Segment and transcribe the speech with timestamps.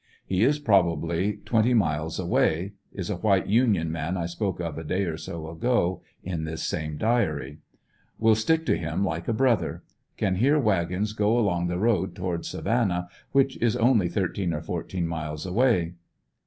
[0.25, 4.83] He is probably twenty miles away; is a white Union man I spoke of a
[4.83, 7.59] day or so ago in this same diary.
[8.17, 9.83] Wil stick to him like a brother.
[10.17, 15.07] Can hear wagons go along the road toward Savannah, which is only thirteen or fourteen
[15.07, 15.93] miles away.